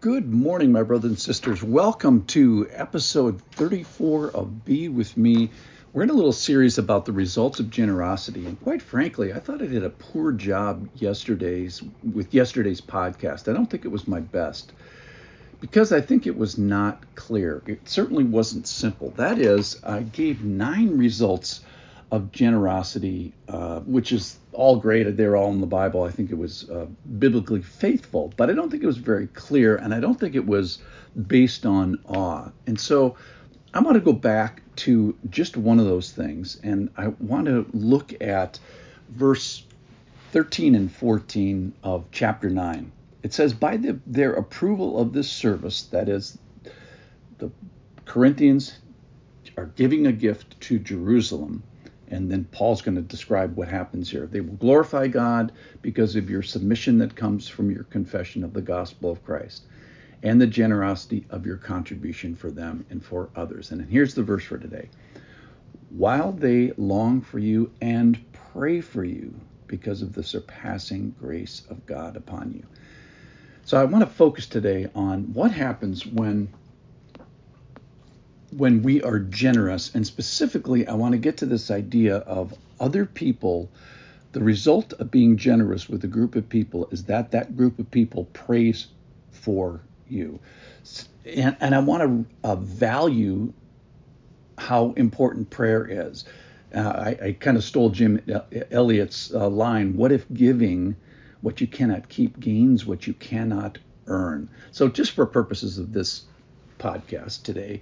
Good 0.00 0.32
morning, 0.32 0.72
my 0.72 0.82
brothers 0.82 1.10
and 1.10 1.20
sisters. 1.20 1.62
Welcome 1.62 2.24
to 2.28 2.66
episode 2.72 3.42
34 3.52 4.30
of 4.30 4.64
Be 4.64 4.88
With 4.88 5.14
Me. 5.18 5.50
We're 5.92 6.04
in 6.04 6.08
a 6.08 6.14
little 6.14 6.32
series 6.32 6.78
about 6.78 7.04
the 7.04 7.12
results 7.12 7.60
of 7.60 7.68
generosity. 7.68 8.46
And 8.46 8.58
quite 8.62 8.80
frankly, 8.80 9.34
I 9.34 9.40
thought 9.40 9.60
I 9.60 9.66
did 9.66 9.84
a 9.84 9.90
poor 9.90 10.32
job 10.32 10.88
yesterday's 10.94 11.82
with 12.14 12.32
yesterday's 12.32 12.80
podcast. 12.80 13.46
I 13.46 13.52
don't 13.52 13.66
think 13.66 13.84
it 13.84 13.90
was 13.90 14.08
my 14.08 14.20
best 14.20 14.72
because 15.60 15.92
I 15.92 16.00
think 16.00 16.26
it 16.26 16.38
was 16.38 16.56
not 16.56 17.02
clear. 17.14 17.62
It 17.66 17.86
certainly 17.86 18.24
wasn't 18.24 18.66
simple. 18.66 19.10
That 19.16 19.38
is, 19.38 19.84
I 19.84 20.00
gave 20.00 20.42
nine 20.42 20.96
results 20.96 21.60
of 22.10 22.32
generosity, 22.32 23.32
uh, 23.48 23.80
which 23.80 24.12
is 24.12 24.38
all 24.52 24.76
great. 24.76 25.16
They're 25.16 25.36
all 25.36 25.52
in 25.52 25.60
the 25.60 25.66
Bible. 25.66 26.02
I 26.02 26.10
think 26.10 26.30
it 26.30 26.38
was 26.38 26.68
uh, 26.68 26.86
biblically 27.18 27.62
faithful, 27.62 28.32
but 28.36 28.50
I 28.50 28.52
don't 28.52 28.70
think 28.70 28.82
it 28.82 28.86
was 28.86 28.96
very 28.96 29.28
clear, 29.28 29.76
and 29.76 29.94
I 29.94 30.00
don't 30.00 30.18
think 30.18 30.34
it 30.34 30.46
was 30.46 30.78
based 31.26 31.66
on 31.66 31.98
awe. 32.08 32.48
And 32.66 32.78
so 32.78 33.16
I 33.72 33.80
want 33.80 33.94
to 33.94 34.00
go 34.00 34.12
back 34.12 34.62
to 34.76 35.16
just 35.28 35.56
one 35.56 35.78
of 35.78 35.86
those 35.86 36.10
things, 36.10 36.58
and 36.62 36.90
I 36.96 37.08
want 37.08 37.46
to 37.46 37.66
look 37.72 38.20
at 38.20 38.58
verse 39.10 39.64
13 40.32 40.74
and 40.74 40.90
14 40.90 41.72
of 41.84 42.04
chapter 42.10 42.50
9. 42.50 42.90
It 43.22 43.32
says, 43.32 43.52
By 43.52 43.76
the, 43.76 44.00
their 44.06 44.32
approval 44.32 44.98
of 44.98 45.12
this 45.12 45.30
service, 45.30 45.82
that 45.84 46.08
is, 46.08 46.38
the 47.38 47.50
Corinthians 48.04 48.78
are 49.56 49.66
giving 49.66 50.06
a 50.06 50.12
gift 50.12 50.60
to 50.62 50.78
Jerusalem 50.78 51.62
and 52.10 52.30
then 52.30 52.44
Paul's 52.46 52.82
going 52.82 52.96
to 52.96 53.02
describe 53.02 53.56
what 53.56 53.68
happens 53.68 54.10
here. 54.10 54.26
They 54.26 54.40
will 54.40 54.56
glorify 54.56 55.06
God 55.06 55.52
because 55.80 56.16
of 56.16 56.28
your 56.28 56.42
submission 56.42 56.98
that 56.98 57.14
comes 57.14 57.48
from 57.48 57.70
your 57.70 57.84
confession 57.84 58.44
of 58.44 58.52
the 58.52 58.62
gospel 58.62 59.10
of 59.10 59.24
Christ 59.24 59.64
and 60.22 60.40
the 60.40 60.46
generosity 60.46 61.24
of 61.30 61.46
your 61.46 61.56
contribution 61.56 62.34
for 62.34 62.50
them 62.50 62.84
and 62.90 63.02
for 63.02 63.30
others. 63.36 63.70
And 63.70 63.88
here's 63.88 64.14
the 64.14 64.22
verse 64.22 64.44
for 64.44 64.58
today. 64.58 64.88
While 65.90 66.32
they 66.32 66.72
long 66.76 67.20
for 67.20 67.38
you 67.38 67.70
and 67.80 68.20
pray 68.32 68.80
for 68.80 69.04
you 69.04 69.34
because 69.66 70.02
of 70.02 70.12
the 70.12 70.22
surpassing 70.22 71.14
grace 71.20 71.62
of 71.70 71.86
God 71.86 72.16
upon 72.16 72.52
you. 72.52 72.64
So 73.64 73.80
I 73.80 73.84
want 73.84 74.04
to 74.04 74.10
focus 74.10 74.46
today 74.46 74.88
on 74.94 75.32
what 75.32 75.52
happens 75.52 76.04
when 76.04 76.48
when 78.50 78.82
we 78.82 79.02
are 79.02 79.18
generous, 79.18 79.94
and 79.94 80.06
specifically, 80.06 80.86
I 80.86 80.94
want 80.94 81.12
to 81.12 81.18
get 81.18 81.38
to 81.38 81.46
this 81.46 81.70
idea 81.70 82.16
of 82.18 82.54
other 82.78 83.06
people. 83.06 83.70
The 84.32 84.42
result 84.42 84.92
of 84.94 85.10
being 85.10 85.36
generous 85.36 85.88
with 85.88 86.04
a 86.04 86.08
group 86.08 86.36
of 86.36 86.48
people 86.48 86.88
is 86.90 87.04
that 87.04 87.32
that 87.32 87.56
group 87.56 87.78
of 87.78 87.90
people 87.90 88.24
prays 88.32 88.88
for 89.30 89.80
you. 90.08 90.40
And, 91.24 91.56
and 91.60 91.74
I 91.74 91.80
want 91.80 92.02
to 92.02 92.48
uh, 92.48 92.56
value 92.56 93.52
how 94.58 94.92
important 94.92 95.50
prayer 95.50 95.86
is. 95.88 96.24
Uh, 96.74 96.80
I, 96.80 97.18
I 97.22 97.32
kind 97.32 97.56
of 97.56 97.64
stole 97.64 97.90
Jim 97.90 98.20
Elliot's 98.70 99.32
uh, 99.34 99.48
line 99.48 99.96
What 99.96 100.12
if 100.12 100.24
giving 100.32 100.96
what 101.40 101.60
you 101.60 101.66
cannot 101.66 102.08
keep 102.08 102.38
gains 102.38 102.86
what 102.86 103.06
you 103.06 103.14
cannot 103.14 103.78
earn? 104.06 104.48
So, 104.70 104.88
just 104.88 105.12
for 105.12 105.26
purposes 105.26 105.78
of 105.78 105.92
this 105.92 106.24
podcast 106.78 107.42
today, 107.42 107.80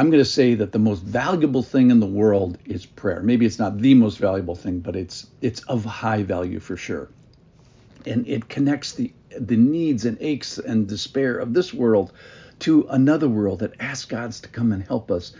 I'm 0.00 0.08
going 0.08 0.24
to 0.24 0.30
say 0.30 0.54
that 0.54 0.72
the 0.72 0.78
most 0.78 1.02
valuable 1.02 1.62
thing 1.62 1.90
in 1.90 2.00
the 2.00 2.06
world 2.06 2.56
is 2.64 2.86
prayer. 2.86 3.20
Maybe 3.20 3.44
it's 3.44 3.58
not 3.58 3.76
the 3.76 3.92
most 3.92 4.16
valuable 4.16 4.54
thing, 4.54 4.80
but 4.80 4.96
it's 4.96 5.26
it's 5.42 5.60
of 5.64 5.84
high 5.84 6.22
value 6.22 6.58
for 6.58 6.74
sure. 6.74 7.10
And 8.06 8.26
it 8.26 8.48
connects 8.48 8.94
the 8.94 9.12
the 9.38 9.58
needs 9.58 10.06
and 10.06 10.16
aches 10.22 10.56
and 10.56 10.88
despair 10.88 11.36
of 11.36 11.52
this 11.52 11.74
world 11.74 12.14
to 12.60 12.86
another 12.88 13.28
world 13.28 13.58
that 13.58 13.74
asks 13.78 14.06
God's 14.06 14.40
to 14.40 14.48
come 14.48 14.72
and 14.72 14.82
help 14.82 15.10
us. 15.10 15.34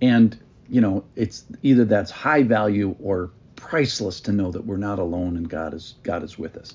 And 0.00 0.38
you 0.68 0.80
know, 0.80 1.02
it's 1.16 1.44
either 1.64 1.84
that's 1.84 2.12
high 2.12 2.44
value 2.44 2.94
or 3.02 3.32
priceless 3.56 4.20
to 4.20 4.32
know 4.32 4.52
that 4.52 4.64
we're 4.64 4.76
not 4.76 5.00
alone 5.00 5.36
and 5.36 5.50
God 5.50 5.74
is 5.74 5.96
God 6.04 6.22
is 6.22 6.38
with 6.38 6.56
us. 6.56 6.74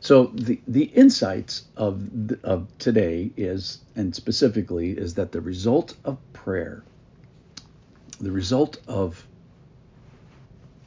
So 0.00 0.26
the 0.34 0.60
the 0.66 0.84
insights 0.84 1.64
of 1.76 2.42
of 2.42 2.66
today 2.78 3.32
is, 3.36 3.80
and 3.94 4.14
specifically, 4.14 4.92
is 4.92 5.14
that 5.14 5.32
the 5.32 5.40
result 5.40 5.94
of 6.04 6.18
prayer, 6.32 6.82
the 8.20 8.32
result 8.32 8.78
of 8.88 9.26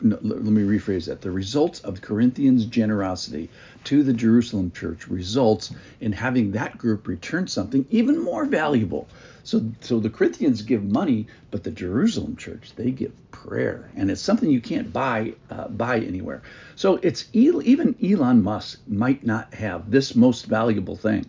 no, 0.04 0.20
let 0.22 0.44
me 0.44 0.62
rephrase 0.62 1.08
that. 1.08 1.22
The 1.22 1.32
results 1.32 1.80
of 1.80 2.02
Corinthians' 2.02 2.66
generosity 2.66 3.50
to 3.86 4.04
the 4.04 4.14
Jerusalem 4.14 4.72
church 4.72 5.08
results 5.08 5.74
in 6.02 6.12
having 6.12 6.52
that 6.52 6.78
group 6.78 7.08
return 7.08 7.48
something 7.48 7.86
even 7.90 8.22
more 8.22 8.46
valuable. 8.46 9.08
So, 9.46 9.72
so 9.82 10.00
the 10.00 10.10
Corinthians 10.10 10.62
give 10.62 10.84
money, 10.84 11.28
but 11.52 11.64
the 11.64 11.72
Jerusalem 11.72 12.36
church 12.36 12.74
they 12.76 12.92
give 12.92 13.12
prayer, 13.32 13.90
and 13.96 14.12
it's 14.12 14.22
something 14.22 14.50
you 14.50 14.62
can't 14.62 14.94
buy 14.94 15.34
uh, 15.50 15.68
buy 15.68 16.00
anywhere. 16.00 16.42
So 16.76 17.00
it's 17.02 17.26
even 17.34 17.96
Elon 18.04 18.44
Musk 18.44 18.80
might 18.88 19.26
not 19.26 19.54
have 19.54 19.90
this 19.90 20.16
most 20.16 20.46
valuable 20.46 20.96
thing. 20.96 21.26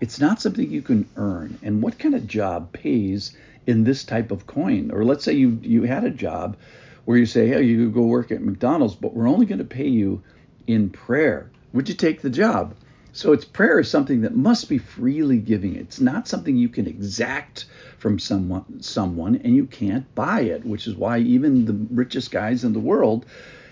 It's 0.00 0.20
not 0.20 0.42
something 0.42 0.70
you 0.70 0.82
can 0.82 1.08
earn. 1.16 1.58
And 1.62 1.82
what 1.82 1.98
kind 1.98 2.14
of 2.14 2.26
job 2.26 2.72
pays 2.72 3.34
in 3.66 3.84
this 3.84 4.04
type 4.04 4.30
of 4.30 4.46
coin? 4.46 4.90
Or 4.90 5.04
let's 5.04 5.24
say 5.24 5.32
you 5.32 5.58
you 5.62 5.82
had 5.84 6.04
a 6.04 6.10
job 6.10 6.56
where 7.04 7.18
you 7.18 7.26
say, 7.26 7.48
hey, 7.48 7.62
you 7.62 7.90
go 7.90 8.02
work 8.02 8.30
at 8.30 8.42
McDonald's, 8.42 8.94
but 8.94 9.14
we're 9.14 9.28
only 9.28 9.46
going 9.46 9.58
to 9.58 9.64
pay 9.64 9.88
you 9.88 10.22
in 10.66 10.90
prayer. 10.90 11.50
Would 11.72 11.88
you 11.88 11.94
take 11.94 12.22
the 12.22 12.30
job? 12.30 12.74
So 13.12 13.32
it's 13.32 13.44
prayer 13.44 13.78
is 13.78 13.88
something 13.88 14.22
that 14.22 14.34
must 14.34 14.68
be 14.68 14.78
freely 14.78 15.38
giving. 15.38 15.76
It's 15.76 16.00
not 16.00 16.26
something 16.26 16.56
you 16.56 16.68
can 16.68 16.88
exact 16.88 17.66
from 17.98 18.18
someone 18.18 18.82
someone 18.82 19.36
and 19.36 19.54
you 19.54 19.66
can't 19.66 20.12
buy 20.16 20.40
it, 20.40 20.64
which 20.64 20.88
is 20.88 20.96
why 20.96 21.18
even 21.18 21.64
the 21.64 21.94
richest 21.94 22.32
guys 22.32 22.64
in 22.64 22.72
the 22.72 22.80
world 22.80 23.24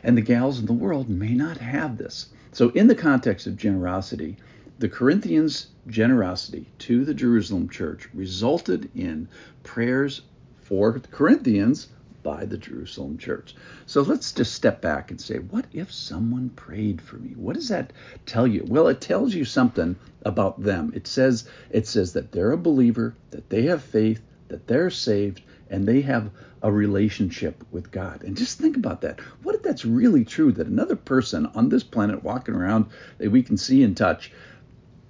and 0.05 0.17
the 0.17 0.23
gals 0.23 0.61
in 0.61 0.67
the 0.67 0.73
world 0.73 1.09
may 1.09 1.35
not 1.35 1.57
have 1.57 1.99
this. 1.99 2.29
So 2.53 2.69
in 2.71 2.87
the 2.87 2.95
context 2.95 3.49
of 3.49 3.57
generosity, 3.57 4.37
the 4.79 4.89
Corinthians' 4.89 5.69
generosity 5.89 6.67
to 6.79 7.05
the 7.05 7.15
Jerusalem 7.15 7.69
church 7.69 8.09
resulted 8.15 8.91
in 8.95 9.27
prayers 9.65 10.23
for 10.61 10.99
the 10.99 11.09
Corinthians 11.09 11.89
by 12.23 12.45
the 12.45 12.59
Jerusalem 12.59 13.19
church. 13.19 13.55
So 13.87 14.03
let's 14.03 14.33
just 14.33 14.55
step 14.55 14.81
back 14.81 15.11
and 15.11 15.21
say, 15.21 15.39
what 15.39 15.67
if 15.73 15.93
someone 15.93 16.51
prayed 16.51 17.01
for 17.01 17.17
me? 17.17 17.31
What 17.37 17.55
does 17.55 17.69
that 17.69 17.93
tell 18.27 18.47
you? 18.47 18.65
Well, 18.67 18.89
it 18.89 19.01
tells 19.01 19.35
you 19.35 19.45
something 19.45 19.97
about 20.25 20.63
them. 20.63 20.93
It 20.95 21.07
says 21.07 21.49
it 21.71 21.87
says 21.87 22.13
that 22.13 22.33
they're 22.33 22.53
a 22.53 22.59
believer, 22.59 23.15
that 23.31 23.51
they 23.51 23.63
have 23.65 23.83
faith, 23.83 24.23
that 24.49 24.67
they're 24.67 24.91
saved, 24.91 25.43
and 25.71 25.87
they 25.87 26.03
have 26.03 26.31
a 26.63 26.71
relationship 26.71 27.65
with 27.73 27.91
God. 27.91 28.23
And 28.23 28.37
just 28.37 28.59
think 28.59 28.77
about 28.77 29.01
that. 29.01 29.21
What 29.43 29.55
if 29.55 29.63
that's 29.63 29.85
really 29.85 30.25
true 30.25 30.53
that 30.53 30.67
another 30.67 30.97
person 30.97 31.47
on 31.47 31.69
this 31.69 31.83
planet 31.83 32.23
walking 32.23 32.55
around 32.55 32.87
that 33.19 33.31
we 33.31 33.43
can 33.43 33.57
see 33.57 33.83
and 33.83 33.97
touch 33.97 34.33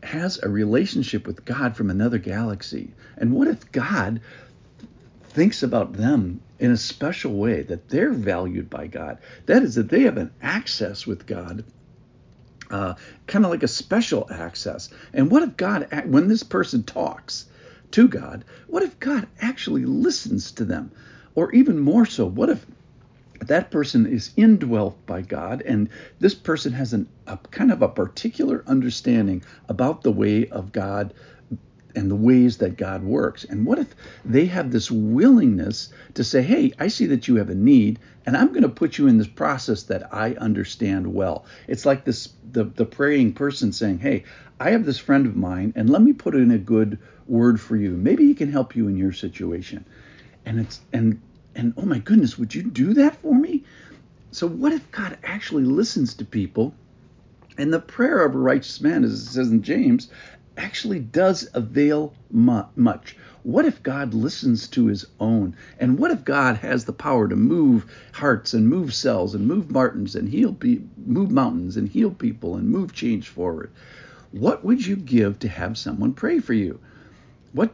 has 0.02 0.42
a 0.42 0.48
relationship 0.48 1.26
with 1.26 1.44
God 1.44 1.76
from 1.76 1.90
another 1.90 2.18
galaxy? 2.18 2.94
And 3.16 3.34
what 3.34 3.48
if 3.48 3.70
God 3.70 4.20
thinks 5.24 5.62
about 5.62 5.94
them 5.94 6.40
in 6.62 6.70
a 6.70 6.76
special 6.76 7.34
way, 7.34 7.62
that 7.62 7.88
they're 7.88 8.12
valued 8.12 8.70
by 8.70 8.86
God. 8.86 9.18
That 9.46 9.64
is, 9.64 9.74
that 9.74 9.88
they 9.88 10.02
have 10.02 10.16
an 10.16 10.30
access 10.40 11.04
with 11.04 11.26
God, 11.26 11.64
uh, 12.70 12.94
kind 13.26 13.44
of 13.44 13.50
like 13.50 13.64
a 13.64 13.68
special 13.68 14.28
access. 14.30 14.88
And 15.12 15.28
what 15.28 15.42
if 15.42 15.56
God, 15.56 15.88
when 16.06 16.28
this 16.28 16.44
person 16.44 16.84
talks 16.84 17.46
to 17.90 18.06
God, 18.06 18.44
what 18.68 18.84
if 18.84 19.00
God 19.00 19.26
actually 19.40 19.84
listens 19.86 20.52
to 20.52 20.64
them? 20.64 20.92
Or 21.34 21.50
even 21.50 21.80
more 21.80 22.06
so, 22.06 22.26
what 22.26 22.48
if 22.48 22.64
that 23.40 23.72
person 23.72 24.06
is 24.06 24.30
indwelt 24.36 25.04
by 25.04 25.22
God, 25.22 25.62
and 25.62 25.88
this 26.20 26.34
person 26.34 26.72
has 26.74 26.92
an, 26.92 27.08
a 27.26 27.38
kind 27.50 27.72
of 27.72 27.82
a 27.82 27.88
particular 27.88 28.62
understanding 28.68 29.42
about 29.68 30.02
the 30.02 30.12
way 30.12 30.46
of 30.46 30.70
God 30.70 31.12
and 31.94 32.10
the 32.10 32.16
ways 32.16 32.58
that 32.58 32.76
God 32.76 33.02
works. 33.02 33.44
And 33.44 33.66
what 33.66 33.78
if 33.78 33.94
they 34.24 34.46
have 34.46 34.70
this 34.70 34.90
willingness 34.90 35.92
to 36.14 36.24
say, 36.24 36.42
hey, 36.42 36.72
I 36.78 36.88
see 36.88 37.06
that 37.06 37.28
you 37.28 37.36
have 37.36 37.50
a 37.50 37.54
need, 37.54 37.98
and 38.26 38.36
I'm 38.36 38.48
going 38.48 38.62
to 38.62 38.68
put 38.68 38.98
you 38.98 39.06
in 39.08 39.18
this 39.18 39.26
process 39.28 39.84
that 39.84 40.14
I 40.14 40.34
understand 40.34 41.12
well. 41.12 41.44
It's 41.66 41.86
like 41.86 42.04
this 42.04 42.32
the, 42.50 42.64
the 42.64 42.84
praying 42.84 43.34
person 43.34 43.72
saying, 43.72 43.98
hey, 43.98 44.24
I 44.60 44.70
have 44.70 44.84
this 44.84 44.98
friend 44.98 45.26
of 45.26 45.36
mine, 45.36 45.72
and 45.76 45.90
let 45.90 46.02
me 46.02 46.12
put 46.12 46.34
in 46.34 46.50
a 46.50 46.58
good 46.58 46.98
word 47.26 47.60
for 47.60 47.76
you. 47.76 47.90
Maybe 47.90 48.26
he 48.26 48.34
can 48.34 48.50
help 48.50 48.76
you 48.76 48.88
in 48.88 48.96
your 48.96 49.12
situation. 49.12 49.84
And 50.44 50.60
it's 50.60 50.80
and 50.92 51.20
and 51.54 51.74
oh 51.76 51.86
my 51.86 51.98
goodness, 51.98 52.38
would 52.38 52.54
you 52.54 52.62
do 52.62 52.94
that 52.94 53.16
for 53.16 53.34
me? 53.34 53.64
So 54.30 54.46
what 54.46 54.72
if 54.72 54.90
God 54.90 55.18
actually 55.22 55.64
listens 55.64 56.14
to 56.14 56.24
people? 56.24 56.74
And 57.58 57.72
the 57.72 57.80
prayer 57.80 58.24
of 58.24 58.34
a 58.34 58.38
righteous 58.38 58.80
man, 58.80 59.04
as 59.04 59.12
it 59.12 59.26
says 59.26 59.50
in 59.50 59.62
James, 59.62 60.08
actually 60.56 61.00
does 61.00 61.48
avail 61.54 62.12
much. 62.30 63.16
What 63.42 63.64
if 63.64 63.82
God 63.82 64.14
listens 64.14 64.68
to 64.68 64.86
his 64.86 65.06
own? 65.18 65.56
And 65.78 65.98
what 65.98 66.12
if 66.12 66.24
God 66.24 66.56
has 66.58 66.84
the 66.84 66.92
power 66.92 67.26
to 67.26 67.34
move 67.34 67.92
hearts 68.12 68.54
and 68.54 68.68
move 68.68 68.94
cells 68.94 69.34
and 69.34 69.48
move 69.48 69.70
mountains 69.70 70.14
and 70.14 70.28
heal 70.28 70.56
move 70.96 71.30
mountains 71.30 71.76
and 71.76 71.88
heal 71.88 72.10
people 72.10 72.56
and 72.56 72.68
move 72.68 72.92
change 72.92 73.28
forward? 73.28 73.70
What 74.30 74.64
would 74.64 74.84
you 74.86 74.96
give 74.96 75.40
to 75.40 75.48
have 75.48 75.76
someone 75.76 76.14
pray 76.14 76.38
for 76.38 76.54
you? 76.54 76.80
What, 77.52 77.70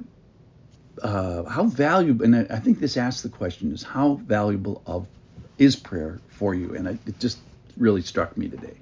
uh, 1.03 1.45
how 1.45 1.65
valuable? 1.65 2.25
And 2.25 2.35
I, 2.35 2.57
I, 2.57 2.59
think 2.59 2.81
this 2.81 2.97
asks 2.97 3.23
the 3.23 3.29
question: 3.29 3.73
is 3.73 3.83
how 3.83 4.15
valuable 4.15 4.83
of 4.87 5.07
is 5.59 5.77
prayer 5.77 6.19
for 6.29 6.55
you? 6.55 6.75
And 6.75 6.89
I, 6.89 6.99
it 7.07 7.21
just 7.21 7.39
really 7.77 8.03
struck 8.03 8.37
me 8.37 8.49
today. 8.49 8.75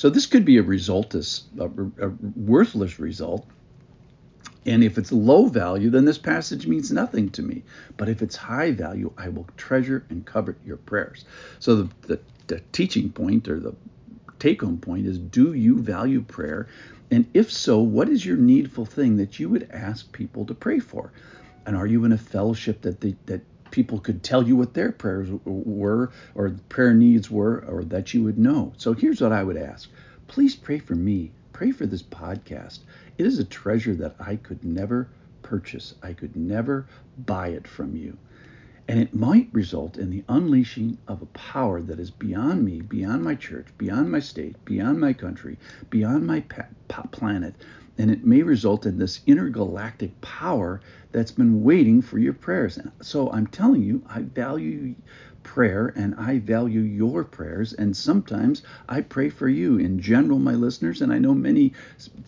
So 0.00 0.08
this 0.08 0.24
could 0.24 0.46
be 0.46 0.56
a 0.56 0.62
resultless, 0.62 1.42
a, 1.58 1.66
a 1.66 2.08
worthless 2.34 2.98
result. 2.98 3.46
And 4.64 4.82
if 4.82 4.96
it's 4.96 5.12
low 5.12 5.44
value, 5.44 5.90
then 5.90 6.06
this 6.06 6.16
passage 6.16 6.66
means 6.66 6.90
nothing 6.90 7.28
to 7.32 7.42
me. 7.42 7.64
But 7.98 8.08
if 8.08 8.22
it's 8.22 8.34
high 8.34 8.70
value, 8.70 9.12
I 9.18 9.28
will 9.28 9.46
treasure 9.58 10.06
and 10.08 10.24
covet 10.24 10.56
your 10.64 10.78
prayers. 10.78 11.26
So 11.58 11.82
the, 11.82 11.90
the, 12.06 12.20
the 12.46 12.62
teaching 12.72 13.12
point 13.12 13.46
or 13.46 13.60
the 13.60 13.74
take 14.38 14.62
home 14.62 14.78
point 14.78 15.06
is 15.06 15.18
do 15.18 15.52
you 15.52 15.78
value 15.78 16.22
prayer? 16.22 16.66
And 17.10 17.26
if 17.34 17.52
so, 17.52 17.80
what 17.80 18.08
is 18.08 18.24
your 18.24 18.38
needful 18.38 18.86
thing 18.86 19.18
that 19.18 19.38
you 19.38 19.50
would 19.50 19.68
ask 19.70 20.10
people 20.12 20.46
to 20.46 20.54
pray 20.54 20.78
for? 20.78 21.12
And 21.66 21.76
are 21.76 21.86
you 21.86 22.06
in 22.06 22.12
a 22.12 22.16
fellowship 22.16 22.80
that 22.80 23.02
they, 23.02 23.16
that 23.26 23.42
people 23.70 23.98
could 23.98 24.22
tell 24.22 24.46
you 24.46 24.56
what 24.56 24.74
their 24.74 24.92
prayers 24.92 25.30
were 25.44 26.10
or 26.34 26.50
prayer 26.68 26.94
needs 26.94 27.30
were 27.30 27.64
or 27.68 27.84
that 27.84 28.14
you 28.14 28.22
would 28.24 28.38
know? 28.38 28.72
So 28.76 28.92
here's 28.92 29.20
what 29.20 29.32
I 29.32 29.42
would 29.42 29.56
ask. 29.56 29.90
Please 30.26 30.54
pray 30.54 30.78
for 30.78 30.94
me. 30.94 31.32
Pray 31.52 31.70
for 31.70 31.86
this 31.86 32.02
podcast. 32.02 32.80
It 33.18 33.26
is 33.26 33.38
a 33.38 33.44
treasure 33.44 33.94
that 33.96 34.14
I 34.18 34.36
could 34.36 34.64
never 34.64 35.08
purchase. 35.42 35.94
I 36.02 36.12
could 36.12 36.36
never 36.36 36.86
buy 37.18 37.48
it 37.48 37.66
from 37.66 37.96
you. 37.96 38.16
And 38.88 38.98
it 38.98 39.14
might 39.14 39.48
result 39.52 39.98
in 39.98 40.10
the 40.10 40.24
unleashing 40.28 40.98
of 41.06 41.22
a 41.22 41.26
power 41.26 41.80
that 41.80 42.00
is 42.00 42.10
beyond 42.10 42.64
me, 42.64 42.80
beyond 42.80 43.22
my 43.22 43.36
church, 43.36 43.68
beyond 43.78 44.10
my 44.10 44.18
state, 44.18 44.56
beyond 44.64 44.98
my 44.98 45.12
country, 45.12 45.58
beyond 45.90 46.26
my 46.26 46.40
pa- 46.40 47.04
planet. 47.12 47.54
And 47.98 48.10
it 48.10 48.24
may 48.24 48.42
result 48.42 48.86
in 48.86 48.98
this 48.98 49.20
intergalactic 49.26 50.20
power 50.20 50.80
that's 51.12 51.32
been 51.32 51.62
waiting 51.62 52.00
for 52.00 52.18
your 52.18 52.32
prayers. 52.32 52.78
And 52.78 52.92
So 53.02 53.30
I'm 53.30 53.46
telling 53.46 53.82
you, 53.82 54.02
I 54.08 54.22
value 54.22 54.94
prayer 55.42 55.92
and 55.96 56.14
I 56.16 56.38
value 56.38 56.80
your 56.80 57.24
prayers. 57.24 57.72
And 57.72 57.96
sometimes 57.96 58.62
I 58.88 59.00
pray 59.00 59.28
for 59.30 59.48
you 59.48 59.78
in 59.78 60.00
general, 60.00 60.38
my 60.38 60.54
listeners, 60.54 61.02
and 61.02 61.12
I 61.12 61.18
know 61.18 61.34
many 61.34 61.72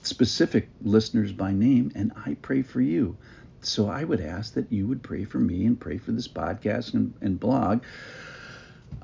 specific 0.02 0.68
listeners 0.82 1.32
by 1.32 1.52
name, 1.52 1.92
and 1.94 2.12
I 2.26 2.34
pray 2.42 2.62
for 2.62 2.80
you. 2.80 3.16
So 3.60 3.88
I 3.88 4.04
would 4.04 4.20
ask 4.20 4.54
that 4.54 4.72
you 4.72 4.86
would 4.88 5.02
pray 5.02 5.24
for 5.24 5.38
me 5.38 5.66
and 5.66 5.78
pray 5.78 5.98
for 5.98 6.12
this 6.12 6.28
podcast 6.28 6.94
and, 6.94 7.14
and 7.20 7.38
blog 7.38 7.82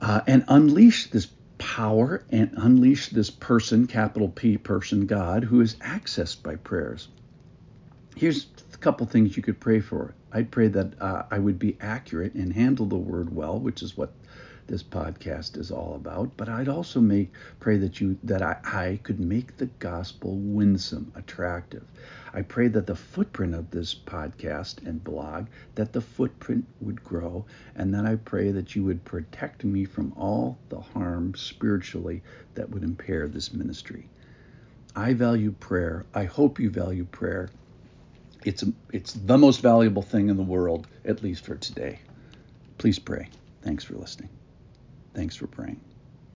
uh, 0.01 0.21
and 0.27 0.45
unleash 0.49 1.11
this 1.11 1.29
power 1.69 2.25
and 2.31 2.51
unleash 2.57 3.11
this 3.11 3.29
person, 3.29 3.87
capital 3.87 4.31
P 4.31 4.57
person, 4.57 5.05
God, 5.05 5.45
who 5.45 5.61
is 5.61 5.75
accessed 5.75 6.43
by 6.43 6.57
prayers. 6.57 7.09
Here's 8.17 8.47
a 8.73 8.79
couple 8.79 9.05
things 9.07 9.37
you 9.37 9.43
could 9.43 9.61
pray 9.61 9.81
for. 9.81 10.15
I'd 10.33 10.51
pray 10.51 10.69
that 10.69 10.99
uh, 10.99 11.25
I 11.31 11.39
would 11.39 11.59
be 11.59 11.77
accurate 11.79 12.33
and 12.33 12.55
handle 12.55 12.87
the 12.87 12.97
word 12.97 13.35
well, 13.37 13.61
which 13.61 13.83
is 13.83 13.99
what 13.99 14.15
this 14.69 14.83
podcast 14.83 15.57
is 15.59 15.71
all 15.71 15.95
about. 15.97 16.37
But 16.37 16.49
I'd 16.49 16.69
also 16.69 17.01
make 17.01 17.33
pray 17.59 17.79
that 17.79 18.01
you 18.01 18.19
that 18.23 18.43
I, 18.43 18.59
I 18.65 19.01
could 19.03 19.19
make 19.19 19.57
the 19.57 19.67
gospel 19.67 20.37
winsome, 20.37 21.11
attractive. 21.17 21.85
I 22.33 22.43
pray 22.43 22.69
that 22.69 22.87
the 22.87 22.95
footprint 22.95 23.55
of 23.55 23.71
this 23.71 23.95
podcast 23.95 24.87
and 24.87 25.03
blog, 25.03 25.47
that 25.75 25.93
the 25.93 26.01
footprint 26.01 26.67
would 26.81 27.03
grow, 27.03 27.45
and 27.75 27.93
then 27.93 28.07
I 28.07 28.17
pray 28.17 28.53
that 28.53 28.77
you 28.77 28.85
would 28.85 29.05
protect 29.05 29.65
me 29.65 29.85
from 29.85 30.13
all 30.17 30.59
the 30.69 30.81
harm 30.81 31.35
spiritually 31.35 32.23
that 32.55 32.71
would 32.71 32.85
impair 32.85 33.27
this 33.27 33.53
ministry. 33.53 34.09
I 34.95 35.15
value 35.15 35.53
prayer. 35.53 36.05
I 36.15 36.25
hope 36.25 36.61
you 36.61 36.71
value 36.71 37.05
prayer. 37.05 37.51
It's 38.45 38.65
it's 38.93 39.15
the 39.15 39.39
most 39.39 39.61
valuable 39.61 40.03
thing 40.03 40.29
in 40.29 40.37
the 40.37 40.43
world, 40.43 40.87
at 41.05 41.23
least 41.23 41.45
for 41.45 41.57
today. 41.57 41.99
Please 42.77 42.99
pray. 42.99 43.29
Thanks 43.63 43.85
for 43.85 43.95
listening. 43.95 44.38
Thanks 45.19 45.35
for 45.35 45.49
praying. 45.49 45.88